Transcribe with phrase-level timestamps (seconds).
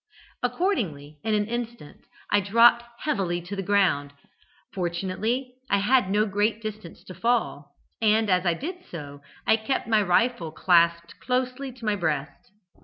[0.41, 4.13] Accordingly, in an instant I dropped heavily to the ground.
[4.73, 9.87] Fortunately I had no great distance to fall, and as I did so, I kept
[9.87, 12.49] my rifle clasped closely to my breast.